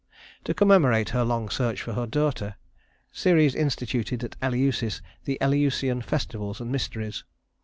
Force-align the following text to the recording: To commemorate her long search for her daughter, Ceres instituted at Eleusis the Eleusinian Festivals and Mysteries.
To 0.45 0.55
commemorate 0.55 1.09
her 1.09 1.23
long 1.23 1.47
search 1.49 1.83
for 1.83 1.93
her 1.93 2.07
daughter, 2.07 2.55
Ceres 3.11 3.53
instituted 3.53 4.23
at 4.23 4.35
Eleusis 4.41 4.99
the 5.25 5.37
Eleusinian 5.39 6.01
Festivals 6.01 6.59
and 6.59 6.71
Mysteries. 6.71 7.23